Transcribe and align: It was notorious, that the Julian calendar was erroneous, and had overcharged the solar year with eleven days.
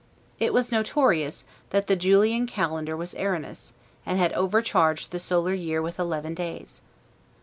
It 0.39 0.51
was 0.51 0.71
notorious, 0.71 1.45
that 1.69 1.85
the 1.85 1.95
Julian 1.95 2.47
calendar 2.47 2.97
was 2.97 3.13
erroneous, 3.13 3.73
and 4.03 4.17
had 4.17 4.33
overcharged 4.33 5.11
the 5.11 5.19
solar 5.19 5.53
year 5.53 5.79
with 5.79 5.99
eleven 5.99 6.33
days. 6.33 6.81